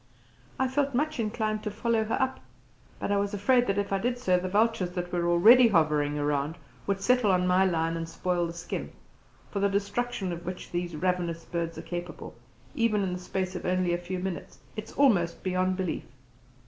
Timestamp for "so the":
4.17-4.49